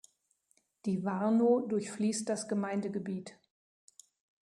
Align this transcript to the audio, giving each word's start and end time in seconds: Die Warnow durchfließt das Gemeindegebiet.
Die 0.85 1.03
Warnow 1.05 1.67
durchfließt 1.67 2.27
das 2.27 2.47
Gemeindegebiet. 2.47 3.37